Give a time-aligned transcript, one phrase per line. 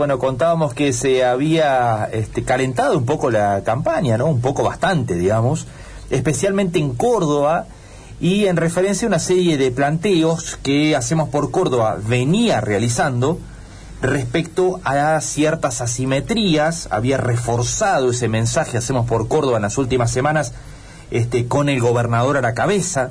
[0.00, 4.28] Bueno, contábamos que se había este, calentado un poco la campaña, ¿no?
[4.28, 5.66] Un poco bastante, digamos,
[6.08, 7.66] especialmente en Córdoba
[8.18, 13.38] y en referencia a una serie de planteos que Hacemos por Córdoba venía realizando
[14.00, 20.54] respecto a ciertas asimetrías, había reforzado ese mensaje Hacemos por Córdoba en las últimas semanas
[21.10, 23.10] este, con el gobernador a la cabeza,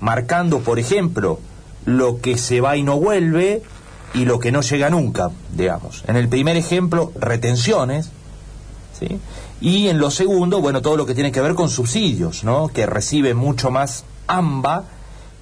[0.00, 1.38] marcando, por ejemplo,
[1.84, 3.62] lo que se va y no vuelve
[4.14, 6.04] y lo que no llega nunca, digamos.
[6.06, 8.10] En el primer ejemplo, retenciones,
[8.98, 9.20] ¿sí?
[9.60, 12.68] Y en lo segundo, bueno, todo lo que tiene que ver con subsidios, ¿no?
[12.68, 14.84] Que recibe mucho más AMBA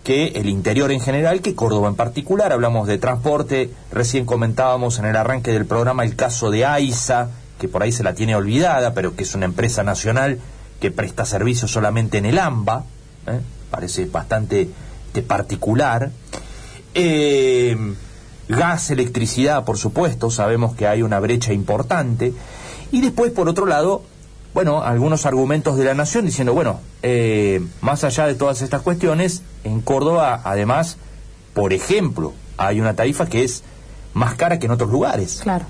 [0.03, 2.53] que el interior en general, que Córdoba en particular.
[2.53, 7.69] Hablamos de transporte, recién comentábamos en el arranque del programa el caso de AISA, que
[7.69, 10.39] por ahí se la tiene olvidada, pero que es una empresa nacional
[10.81, 12.85] que presta servicios solamente en el AMBA,
[13.27, 13.41] ¿eh?
[13.71, 14.69] parece bastante
[15.27, 16.11] particular.
[16.95, 17.77] Eh,
[18.49, 22.33] gas, electricidad, por supuesto, sabemos que hay una brecha importante.
[22.91, 24.03] Y después, por otro lado,
[24.55, 29.43] bueno, algunos argumentos de la Nación diciendo, bueno, eh, más allá de todas estas cuestiones,
[29.65, 30.97] en Córdoba, además,
[31.55, 33.63] por ejemplo, hay una tarifa que es
[34.15, 35.41] más cara que en otros lugares.
[35.43, 35.67] Claro.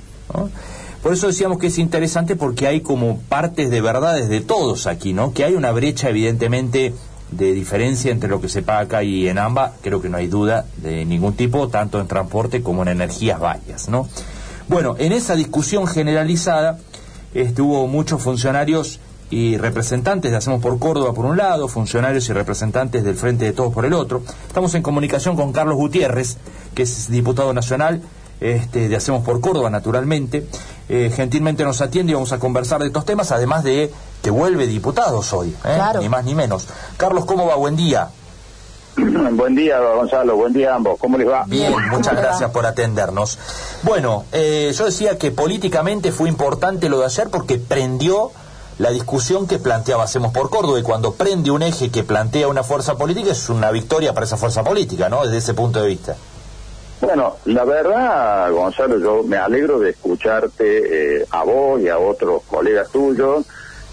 [1.03, 5.13] Por eso decíamos que es interesante porque hay como partes de verdades de todos aquí,
[5.13, 5.33] ¿no?
[5.33, 6.93] Que hay una brecha evidentemente
[7.31, 10.29] de diferencia entre lo que se paga acá y en AMBA, creo que no hay
[10.29, 14.09] duda de ningún tipo, tanto en transporte como en energías varias, ¿no?
[14.69, 16.79] Bueno, en esa discusión generalizada
[17.35, 23.05] estuvo muchos funcionarios y representantes de Hacemos por Córdoba por un lado, funcionarios y representantes
[23.05, 24.23] del Frente de Todos por el otro.
[24.47, 26.39] Estamos en comunicación con Carlos Gutiérrez,
[26.75, 28.01] que es diputado nacional
[28.41, 30.47] este, de Hacemos por Córdoba, naturalmente.
[30.89, 33.91] Eh, gentilmente nos atiende y vamos a conversar de estos temas, además de
[34.23, 35.79] que vuelve diputados hoy, ¿eh?
[36.01, 36.67] ni más ni menos.
[36.97, 37.57] Carlos, ¿cómo va?
[37.57, 38.09] Buen día.
[39.33, 40.37] Buen día, Gonzalo.
[40.37, 40.99] Buen día a ambos.
[40.99, 41.45] ¿Cómo les va?
[41.47, 43.39] Bien, muchas gracias por atendernos.
[43.83, 48.33] Bueno, eh, yo decía que políticamente fue importante lo de ayer porque prendió
[48.79, 52.63] la discusión que planteaba Hacemos por Córdoba y cuando prende un eje que plantea una
[52.63, 55.25] fuerza política es una victoria para esa fuerza política, ¿no?
[55.25, 56.17] Desde ese punto de vista.
[57.01, 62.43] Bueno, la verdad, Gonzalo, yo me alegro de escucharte eh, a vos y a otros
[62.49, 63.47] colegas tuyos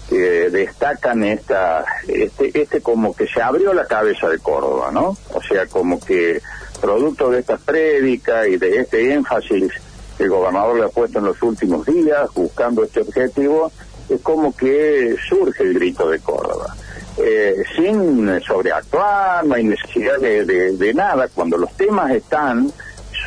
[0.08, 5.16] que destacan esta, este, este como que se abrió la cabeza de Córdoba, ¿no?
[5.32, 6.40] O sea, como que
[6.80, 9.72] producto de esta prédica y de este énfasis
[10.16, 13.72] que el gobernador le ha puesto en los últimos días buscando este objetivo,
[14.08, 16.74] es como que surge el grito de Córdoba.
[17.18, 22.70] Eh, sin sobreactuar, no hay necesidad de, de nada, cuando los temas están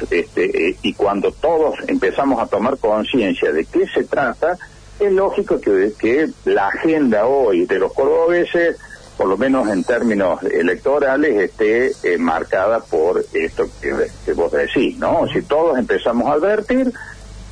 [0.09, 4.57] este, eh, y cuando todos empezamos a tomar conciencia de qué se trata,
[4.99, 8.77] es lógico que, que la agenda hoy de los cordobeses,
[9.17, 15.27] por lo menos en términos electorales, esté eh, marcada por esto que, vos decís, ¿no?
[15.27, 16.91] Si todos empezamos a advertir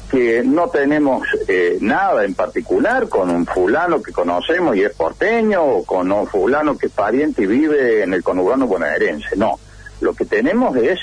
[0.10, 5.64] que no tenemos eh, nada en particular con un fulano que conocemos y es porteño,
[5.64, 9.60] o con un fulano que es pariente y vive en el conurbano bonaerense, no.
[10.00, 11.00] Lo que tenemos es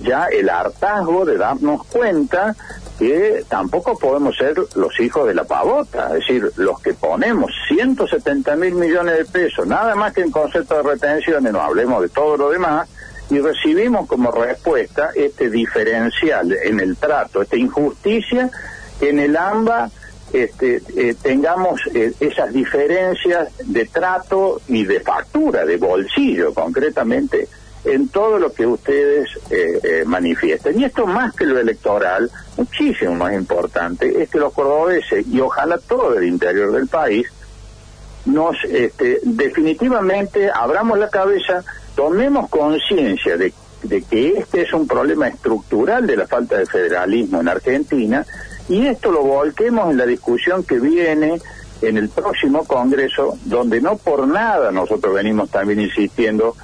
[0.00, 2.54] ya el hartazgo de darnos cuenta
[3.02, 8.54] que tampoco podemos ser los hijos de la pavota, es decir, los que ponemos 170
[8.54, 12.36] mil millones de pesos, nada más que en concepto de retenciones, no hablemos de todo
[12.36, 12.88] lo demás,
[13.28, 18.48] y recibimos como respuesta este diferencial en el trato, esta injusticia,
[19.00, 19.90] que en el AMBA
[20.32, 27.48] este, eh, tengamos eh, esas diferencias de trato y de factura, de bolsillo concretamente,
[27.84, 30.78] en todo lo que ustedes eh, eh, manifiestan.
[30.78, 35.78] Y esto más que lo electoral, muchísimo más importante, es que los cordobeses y ojalá
[35.78, 37.26] todo el interior del país
[38.24, 41.64] nos este, definitivamente abramos la cabeza,
[41.96, 43.52] tomemos conciencia de
[44.08, 48.24] que este es un problema estructural de la falta de federalismo en Argentina
[48.68, 51.40] y esto lo volquemos en la discusión que viene
[51.82, 56.54] en el próximo Congreso, donde no por nada nosotros venimos también insistiendo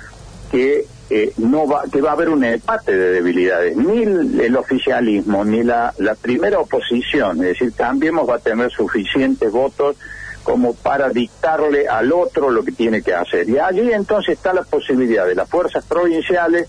[0.50, 3.76] que eh, no va, que va a haber un empate de debilidades.
[3.76, 9.50] Ni el, oficialismo, ni la, la primera oposición, es decir, Cambiemos va a tener suficientes
[9.50, 9.96] votos
[10.42, 13.48] como para dictarle al otro lo que tiene que hacer.
[13.48, 16.68] Y allí entonces está la posibilidad de las fuerzas provinciales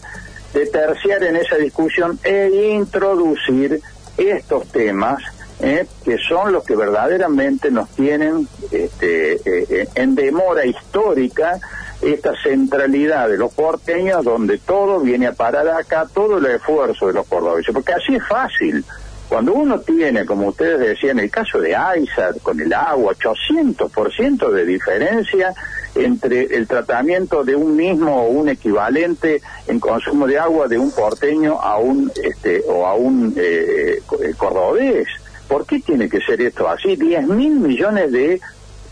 [0.53, 3.81] de terciar en esa discusión e introducir
[4.17, 5.21] estos temas
[5.61, 11.59] eh, que son los que verdaderamente nos tienen este, eh, en demora histórica
[12.01, 17.13] esta centralidad de los porteños donde todo viene a parar acá, todo el esfuerzo de
[17.13, 18.83] los cordobeses, porque así es fácil.
[19.27, 24.65] Cuando uno tiene, como ustedes decían, el caso de AISA con el agua, 800% de
[24.65, 25.53] diferencia
[25.93, 30.91] entre el tratamiento de un mismo o un equivalente en consumo de agua de un
[30.91, 34.01] porteño a un este o a un eh,
[34.35, 35.07] cordobés.
[35.49, 36.95] ¿por qué tiene que ser esto así?
[36.95, 38.39] 10 mil millones de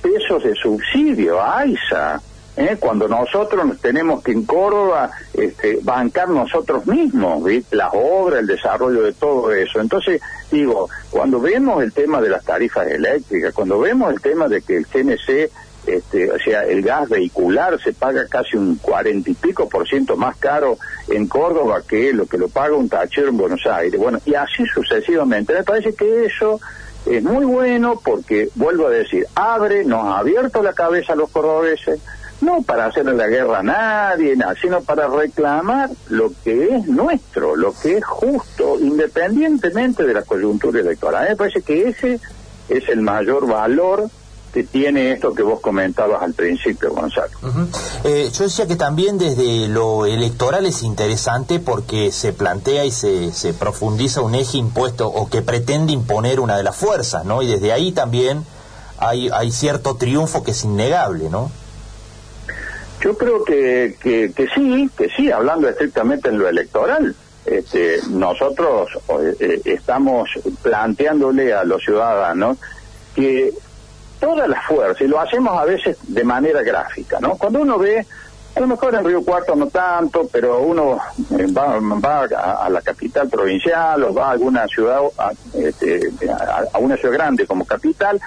[0.02, 2.22] pesos de subsidio a AISA.
[2.58, 2.78] ¿Eh?
[2.80, 9.14] cuando nosotros tenemos que en Córdoba este, bancar nosotros mismos las obras, el desarrollo de
[9.14, 9.80] todo eso.
[9.80, 10.22] Entonces,
[10.52, 14.78] digo, cuando vemos el tema de las tarifas eléctricas, cuando vemos el tema de que
[14.78, 15.52] el CNC,
[15.86, 20.18] este, o sea, el gas vehicular se paga casi un cuarenta y pico por ciento
[20.18, 20.78] más caro
[21.08, 23.98] en Córdoba que lo que lo paga un tachero en Buenos Aires.
[23.98, 25.54] Bueno, y así sucesivamente.
[25.54, 26.60] Me parece que eso
[27.06, 31.30] es muy bueno porque, vuelvo a decir, abre, nos ha abierto la cabeza a los
[31.30, 32.02] cordobeses,
[32.42, 37.74] no para hacerle la guerra a nadie, sino para reclamar lo que es nuestro, lo
[37.74, 41.30] que es justo, independientemente de la coyuntura electoral.
[41.30, 42.20] Me parece que ese
[42.70, 44.10] es el mayor valor
[44.54, 47.32] que tiene esto que vos comentabas al principio, Gonzalo.
[48.04, 53.34] Eh, yo decía que también desde lo electoral es interesante porque se plantea y se,
[53.34, 57.42] se profundiza un eje impuesto o que pretende imponer una de las fuerzas, ¿no?
[57.42, 58.46] Y desde ahí también
[58.98, 61.52] hay, hay cierto triunfo que es innegable, ¿no?
[63.02, 67.16] Yo creo que, que, sí, que sí, hablando estrictamente en lo electoral.
[67.46, 68.90] Este, nosotros
[69.40, 70.30] eh, estamos
[70.62, 72.58] planteándole a los ciudadanos
[73.16, 73.54] que
[74.20, 77.38] todas las fuerzas, y lo hacemos a veces de manera gráfica, ¿no?
[77.38, 78.06] Cuando uno ve,
[78.56, 81.00] a lo mejor en Río Cuarto no tanto, pero uno
[81.38, 85.02] eh, va, va a, la capital provincial o va a alguna ciudad,
[85.54, 86.12] este,
[86.74, 88.20] a una ciudad grande como capital,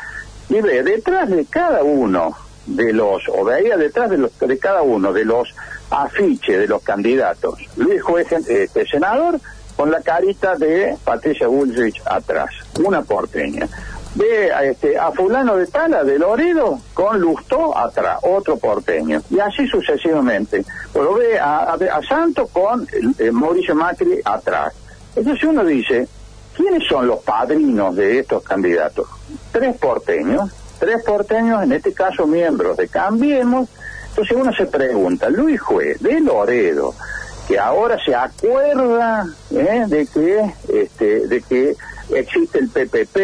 [0.49, 4.82] y ve detrás de cada uno de los, o veía detrás de, los, de cada
[4.82, 5.54] uno de los
[5.90, 7.58] afiches de los candidatos.
[7.76, 9.40] Luis Juez, este, senador,
[9.76, 12.50] con la carita de Patricia Bullrich atrás,
[12.84, 13.66] una porteña.
[14.14, 19.22] Ve a, este, a fulano de Tala, de Loredo, con Lustó atrás, otro porteño.
[19.30, 20.64] Y así sucesivamente.
[20.92, 22.86] Pero ve a, a, Santo con
[23.18, 24.74] eh, Mauricio Macri atrás.
[25.14, 26.08] Entonces uno dice,
[26.56, 29.08] ¿quiénes son los padrinos de estos candidatos?
[29.52, 33.68] Tres porteños, tres porteños, en este caso miembros de Cambiemos.
[34.08, 36.94] Entonces uno se pregunta, Luis Juez de Loredo,
[37.46, 39.84] que ahora se acuerda ¿eh?
[39.86, 41.76] de que este, de que
[42.12, 43.16] existe el PPP,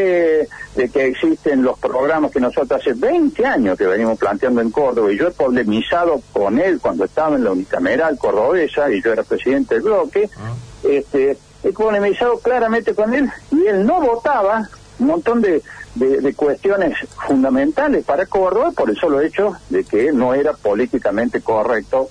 [0.76, 5.12] de que existen los programas que nosotros hace 20 años que venimos planteando en Córdoba
[5.12, 9.24] y yo he polemizado con él cuando estaba en la unicameral cordobesa y yo era
[9.24, 10.54] presidente del bloque, ah.
[10.88, 14.68] este, he polemizado claramente con él y él no votaba
[14.98, 15.62] un montón de,
[15.96, 16.96] de, cuestiones
[17.26, 22.08] fundamentales para Córdoba por el solo hecho de que no era políticamente correcto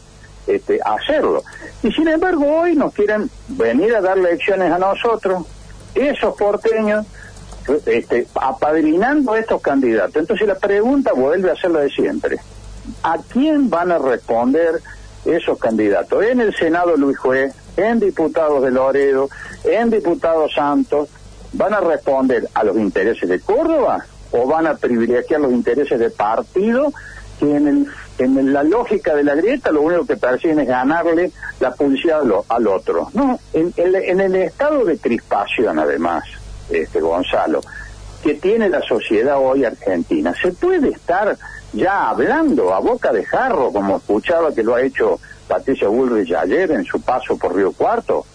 [0.47, 1.43] este, hacerlo.
[1.83, 5.45] Y sin embargo hoy nos quieren venir a dar lecciones a nosotros,
[5.93, 7.05] esos porteños,
[7.85, 10.15] este, apadrinando a estos candidatos.
[10.15, 12.37] Entonces la pregunta vuelve a ser la de siempre.
[13.03, 14.81] ¿A quién van a responder
[15.25, 16.23] esos candidatos?
[16.23, 19.29] En el Senado Luis Juez, en diputados de Loredo,
[19.63, 21.09] en diputados Santos,
[21.55, 26.09] ¿Van a responder a los intereses de Córdoba o van a privilegiar los intereses de
[26.09, 26.91] partido
[27.39, 27.87] que en, el,
[28.17, 31.31] en la lógica de la grieta lo único que persiguen es ganarle
[31.61, 33.09] la publicidad al, otro?
[33.13, 36.25] No, en, en, el estado de crispación además,
[36.69, 37.61] este Gonzalo,
[38.21, 41.37] que tiene la sociedad hoy argentina, se puede estar
[41.71, 46.71] ya hablando a boca de jarro, como escuchaba que lo ha hecho Patricia Bullrich ayer
[46.71, 48.25] en su paso por Río Cuarto,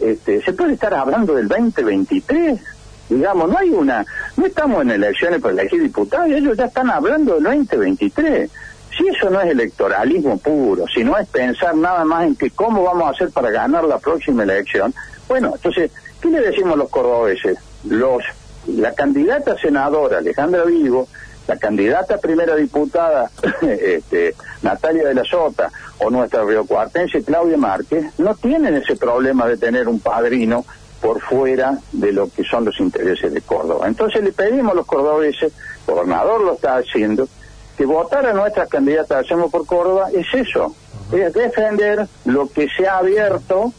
[0.00, 2.60] este, se puede estar hablando del 2023.
[3.08, 4.04] Digamos, no hay una,
[4.36, 8.50] no estamos en elecciones para elegir diputados ellos ya están hablando del 2023.
[8.96, 12.82] Si eso no es electoralismo puro, si no es pensar nada más en que cómo
[12.82, 14.92] vamos a hacer para ganar la próxima elección,
[15.28, 15.90] bueno, entonces,
[16.20, 17.58] ¿qué le decimos a los cordobeses?
[17.84, 18.22] Los,
[18.66, 21.08] la candidata senadora Alejandra Vigo
[21.46, 23.30] la candidata primera diputada
[23.62, 29.56] este, Natalia de la Sota o nuestra riocuartense Claudia Márquez no tienen ese problema de
[29.56, 30.64] tener un padrino
[31.00, 33.86] por fuera de lo que son los intereses de Córdoba.
[33.86, 35.52] Entonces le pedimos a los cordobeses,
[35.86, 37.28] el gobernador lo está haciendo,
[37.76, 40.74] que votar a nuestras candidatas Hacemos por Córdoba es eso,
[41.12, 43.72] es defender lo que se ha abierto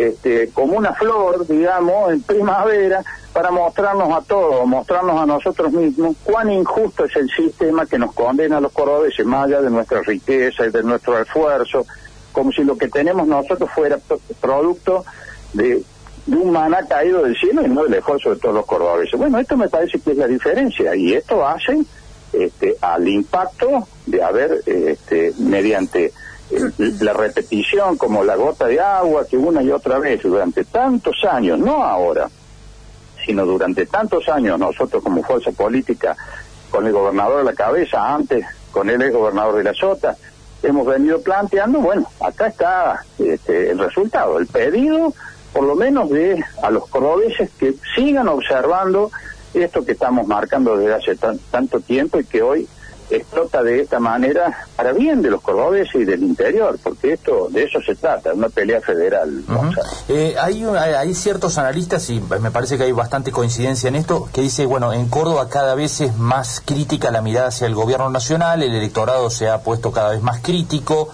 [0.00, 3.02] este, como una flor, digamos, en primavera,
[3.34, 8.14] para mostrarnos a todos, mostrarnos a nosotros mismos cuán injusto es el sistema que nos
[8.14, 11.84] condena a los cordobeses, más allá de nuestra riqueza y de nuestro esfuerzo,
[12.32, 13.98] como si lo que tenemos nosotros fuera
[14.40, 15.04] producto
[15.52, 15.82] de,
[16.28, 19.18] un maná caído del cielo y no del esfuerzo de todos los cordobeses.
[19.18, 21.78] Bueno, esto me parece que es la diferencia y esto hace
[22.32, 26.12] este, al impacto de haber, este, mediante
[27.00, 31.58] la repetición como la gota de agua que una y otra vez durante tantos años,
[31.58, 32.28] no ahora,
[33.24, 36.16] sino durante tantos años nosotros como fuerza política,
[36.70, 40.16] con el gobernador a la cabeza, antes con el ex gobernador de la Sota,
[40.62, 45.12] hemos venido planteando, bueno, acá está este, el resultado, el pedido
[45.52, 49.10] por lo menos de a los cordobeses que sigan observando
[49.52, 51.16] esto que estamos marcando desde hace
[51.50, 52.68] tanto tiempo y que hoy
[53.10, 57.64] explota de esta manera para bien de los cordobeses y del interior, porque esto de
[57.64, 59.44] eso se trata, una pelea federal.
[60.08, 64.42] Eh, hay, hay ciertos analistas, y me parece que hay bastante coincidencia en esto, que
[64.42, 68.62] dice, bueno, en Córdoba cada vez es más crítica la mirada hacia el gobierno nacional,
[68.62, 71.08] el electorado se ha puesto cada vez más crítico,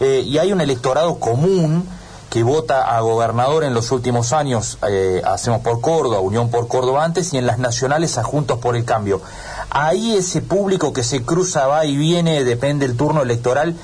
[0.00, 1.88] eh, y hay un electorado común
[2.30, 7.04] que vota a gobernador en los últimos años, eh, Hacemos por Córdoba, Unión por Córdoba
[7.04, 9.22] antes, y en las nacionales a Juntos por el Cambio.
[9.70, 13.74] Ahí ese público que se cruza, va y viene, depende del turno electoral,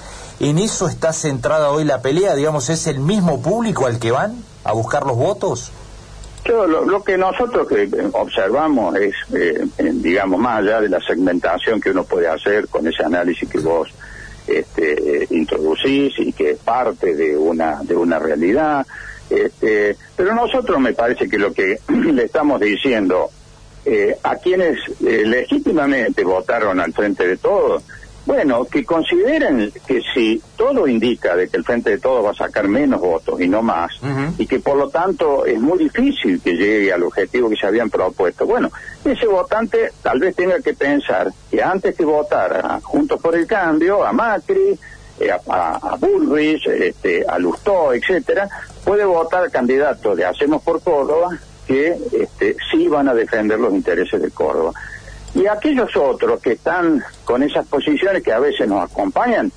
[0.40, 2.34] ¿en eso está centrada hoy la pelea?
[2.34, 5.72] Digamos, ¿es el mismo público al que van a buscar los votos?
[6.46, 7.66] lo, que nosotros
[8.12, 13.02] observamos es, eh, digamos, más allá de la segmentación que uno puede hacer con ese
[13.02, 13.88] análisis que vos
[14.46, 18.86] este, introducís y que es parte de una, de una realidad.
[19.30, 23.30] Este, pero nosotros me parece que lo que le estamos diciendo
[23.84, 27.82] eh, a quienes eh, legítimamente votaron al frente de todos,
[28.26, 32.34] bueno, que consideren que si todo indica de que el Frente de Todos va a
[32.34, 33.92] sacar menos votos y no más,
[34.38, 37.90] y que por lo tanto es muy difícil que llegue al objetivo que se habían
[37.90, 38.70] propuesto, bueno,
[39.04, 44.02] ese votante tal vez tenga que pensar que antes que votar Juntos por el Cambio,
[44.02, 44.78] a Macri,
[45.20, 48.48] eh, a, a, Bullrich, este, a Lustó, etcétera,
[48.84, 54.21] puede votar candidato de Hacemos por Córdoba que este, sí van a defender los intereses
[54.21, 54.73] de Córdoba.
[55.35, 59.50] Y aquellos otros que están con esas posiciones que a veces nos acompañan,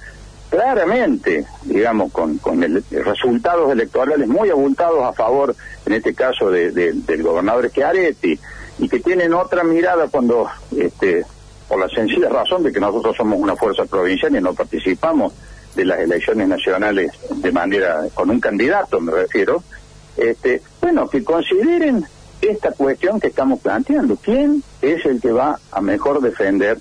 [0.49, 7.23] claramente, digamos, con, el, resultados electorales muy abultados a favor, en este caso, de, del
[7.23, 8.39] gobernador Schiaretti,
[8.79, 11.25] y que tienen otra mirada cuando, este,
[11.67, 15.33] por la sencilla razón de que nosotros somos una fuerza provincial y no participamos
[15.75, 19.63] de las elecciones nacionales de manera, con un candidato me refiero,
[20.17, 22.05] este, bueno, que consideren
[22.41, 24.15] esta cuestión que estamos planteando.
[24.17, 26.77] ¿Quién es el que va a mejor defender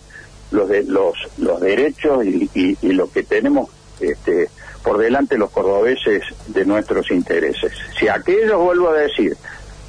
[0.51, 4.49] los de, los, los derechos y, y, lo que tenemos este,
[4.83, 7.73] por delante los cordobeses de nuestros intereses?
[7.99, 9.37] Si aquellos, vuelvo a decir,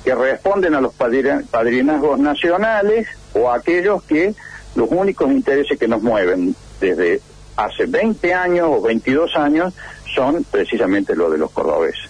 [0.03, 4.33] que responden a los padrinazgos nacionales o aquellos que
[4.75, 7.19] los únicos intereses que nos mueven desde
[7.57, 9.73] hace 20 años o 22 años
[10.17, 12.09] son precisamente los de los cordobeses.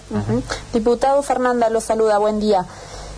[0.73, 2.65] Diputado Fernanda, lo saluda, buen día.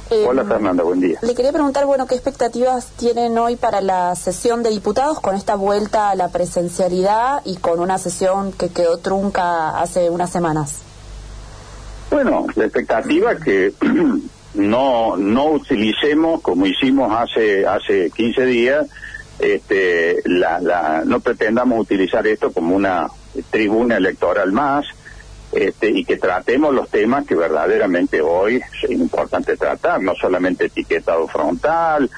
[0.10, 1.19] Hola em, Fernanda, buen día.
[1.22, 5.53] Le quería preguntar, bueno, ¿qué expectativas tienen hoy para la sesión de diputados con esta
[5.53, 10.81] vuelta a la presencialidad y con una sesión que quedó trunca hace unas semanas?
[12.10, 13.74] Bueno, la expectativa es que
[14.55, 18.88] no no utilicemos como hicimos hace hace 15 días
[19.38, 23.08] este la, la no pretendamos utilizar esto como una
[23.50, 24.86] tribuna electoral más
[25.51, 31.27] este, y que tratemos los temas que verdaderamente hoy es importante tratar, no solamente etiquetado
[31.27, 32.09] frontal,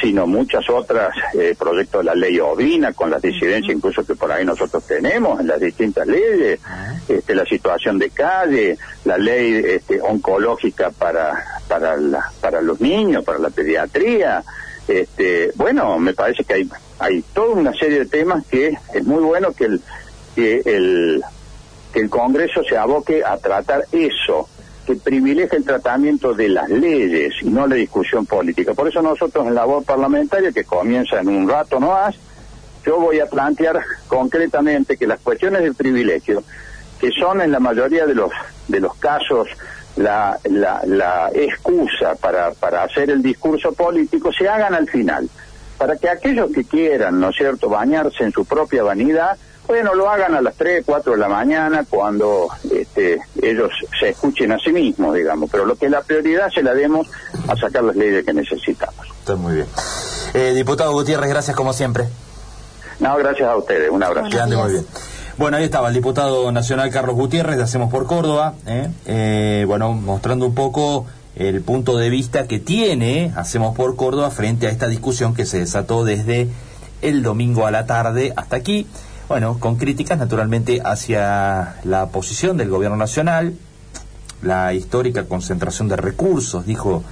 [0.00, 4.32] sino muchas otras eh, proyectos de la ley ovina con las disidencias incluso que por
[4.32, 6.58] ahí nosotros tenemos en las distintas leyes,
[7.06, 13.24] este, la situación de calle, la ley este, oncológica para para la, para los niños,
[13.24, 14.42] para la pediatría,
[14.88, 19.22] este, bueno, me parece que hay hay toda una serie de temas que es muy
[19.22, 19.80] bueno que el
[20.34, 21.22] que el
[21.92, 24.48] que el Congreso se aboque a tratar eso,
[24.86, 28.74] que privilegie el tratamiento de las leyes y no la discusión política.
[28.74, 32.16] Por eso nosotros en la voz parlamentaria, que comienza en un rato no más,
[32.84, 36.42] yo voy a plantear concretamente que las cuestiones de privilegio,
[36.98, 38.30] que son en la mayoría de los,
[38.68, 39.48] de los casos
[39.96, 45.28] la, la, la excusa para, para hacer el discurso político, se hagan al final,
[45.76, 49.36] para que aquellos que quieran, ¿no es cierto?, bañarse en su propia vanidad,
[49.66, 54.52] bueno, lo hagan a las 3, 4 de la mañana cuando este, ellos se escuchen
[54.52, 57.06] a sí mismos, digamos, pero lo que es la prioridad se la demos
[57.48, 59.06] a sacar las leyes que necesitamos.
[59.20, 59.66] Está muy bien.
[60.34, 62.08] Eh, diputado Gutiérrez, gracias como siempre.
[62.98, 64.28] No, gracias a ustedes, un abrazo.
[64.30, 64.86] Que ande muy bien.
[65.38, 68.90] Bueno, ahí estaba el diputado nacional Carlos Gutiérrez de Hacemos por Córdoba, ¿eh?
[69.06, 74.66] Eh, bueno, mostrando un poco el punto de vista que tiene Hacemos por Córdoba frente
[74.66, 76.48] a esta discusión que se desató desde
[77.00, 78.86] el domingo a la tarde hasta aquí.
[79.30, 83.54] Bueno, con críticas naturalmente hacia la posición del gobierno nacional,
[84.42, 87.04] la histórica concentración de recursos, dijo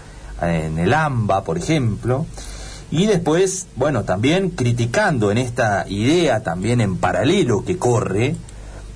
[0.43, 2.27] en el AMBA, por ejemplo,
[2.91, 8.35] y después, bueno, también criticando en esta idea, también en paralelo que corre,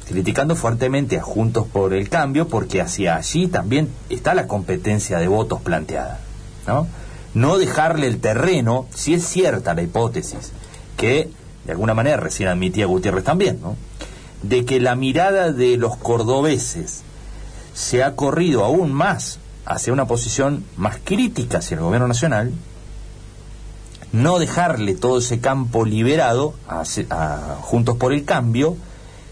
[0.08, 5.28] criticando fuertemente a Juntos por el Cambio, porque hacia allí también está la competencia de
[5.28, 6.18] votos planteada,
[6.66, 6.88] ¿no?
[7.34, 10.50] No dejarle el terreno, si es cierta la hipótesis,
[10.96, 11.30] que
[11.64, 13.76] de alguna manera recién admitía Gutiérrez también, ¿no?
[14.42, 17.02] de que la mirada de los cordobeses
[17.74, 22.52] se ha corrido aún más hacia una posición más crítica hacia el gobierno nacional,
[24.10, 28.76] no dejarle todo ese campo liberado a, a Juntos por el Cambio,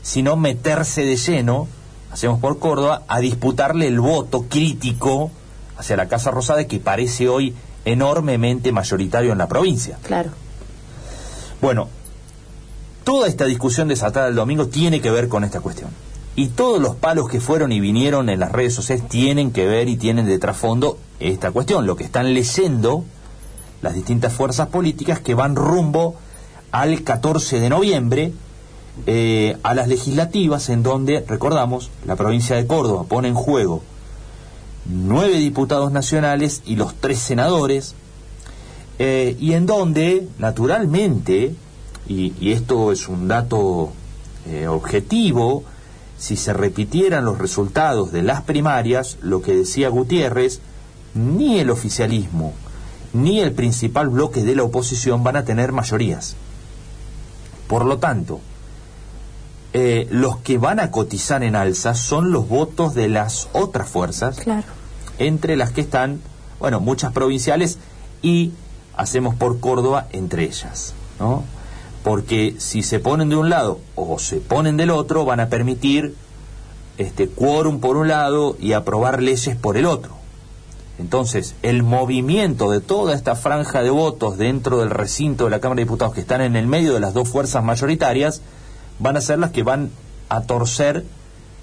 [0.03, 1.69] sino meterse de lleno,
[2.13, 5.31] hacemos por Córdoba, a disputarle el voto crítico
[5.77, 9.99] hacia la Casa Rosada que parece hoy enormemente mayoritario en la provincia.
[10.03, 10.31] Claro.
[11.61, 11.89] Bueno,
[13.05, 15.91] toda esta discusión desatada el domingo tiene que ver con esta cuestión.
[16.37, 19.89] Y todos los palos que fueron y vinieron en las redes sociales tienen que ver
[19.89, 21.87] y tienen de trasfondo esta cuestión.
[21.87, 23.05] Lo que están leyendo
[23.83, 26.17] las distintas fuerzas políticas que van rumbo
[26.71, 28.33] al 14 de noviembre
[29.07, 33.83] eh, a las legislativas en donde, recordamos, la provincia de Córdoba pone en juego
[34.85, 37.95] nueve diputados nacionales y los tres senadores,
[38.99, 41.55] eh, y en donde, naturalmente,
[42.11, 43.93] y, esto es un dato
[44.47, 45.65] eh, objetivo,
[46.19, 50.61] si se repitieran los resultados de las primarias, lo que decía Gutiérrez,
[51.15, 52.53] ni el oficialismo
[53.13, 56.37] ni el principal bloque de la oposición van a tener mayorías.
[57.67, 58.41] Por lo tanto,
[59.73, 64.39] eh, los que van a cotizar en alza son los votos de las otras fuerzas,
[64.39, 64.67] claro.
[65.19, 66.21] entre las que están,
[66.59, 67.79] bueno, muchas provinciales
[68.23, 68.53] y
[68.97, 71.45] hacemos por Córdoba entre ellas, ¿no?
[72.03, 76.15] Porque si se ponen de un lado o se ponen del otro, van a permitir
[76.99, 80.21] este quórum por un lado y aprobar leyes por el otro.
[80.99, 85.79] Entonces, el movimiento de toda esta franja de votos dentro del recinto de la Cámara
[85.79, 88.43] de Diputados que están en el medio de las dos fuerzas mayoritarias
[88.99, 89.91] van a ser las que van
[90.29, 91.05] a torcer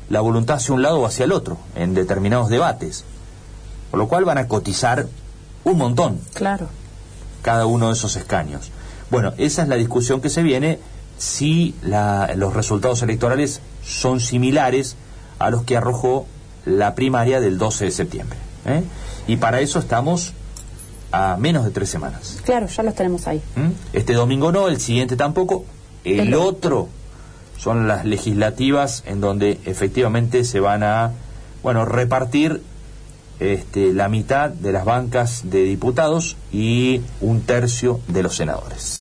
[0.10, 3.06] la voluntad hacia un lado o hacia el otro en determinados debates.
[3.92, 5.08] Por lo cual van a cotizar
[5.64, 6.20] un montón.
[6.34, 6.68] Claro.
[7.44, 8.72] Cada uno de esos escaños.
[9.10, 10.80] Bueno, esa es la discusión que se viene
[11.18, 11.76] si
[12.36, 14.96] los resultados electorales son similares
[15.40, 16.28] a los que arrojó
[16.66, 18.38] la primaria del 12 de septiembre.
[18.66, 18.84] ¿eh?
[19.28, 20.34] Y para eso estamos
[21.12, 22.40] a menos de tres semanas.
[22.44, 23.42] Claro, ya los tenemos ahí.
[23.56, 23.70] ¿Mm?
[23.94, 25.66] Este domingo no, el siguiente tampoco.
[26.04, 26.90] El, otro
[27.58, 31.12] son las legislativas en donde efectivamente se van a,
[31.64, 32.62] bueno, repartir
[33.40, 38.96] este, la mitad de las bancas de diputados y un tercio de los senadores.